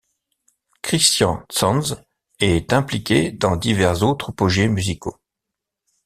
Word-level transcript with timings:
Christian 0.81 1.43
Tschanz 1.51 1.95
est 2.39 2.73
impliqué 2.73 3.31
dans 3.31 3.55
divers 3.55 4.01
autres 4.01 4.31
projets 4.31 4.67
musicaux. 4.67 5.17